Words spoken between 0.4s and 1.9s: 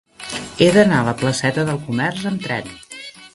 He d'anar a la placeta del